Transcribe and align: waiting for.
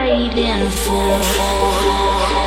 waiting 0.00 0.70
for. 0.70 2.39